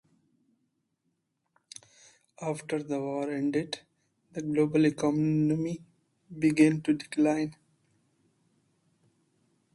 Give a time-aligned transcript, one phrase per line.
[2.41, 3.81] After the war ended,
[4.31, 5.83] the global economy
[6.39, 7.55] began to decline.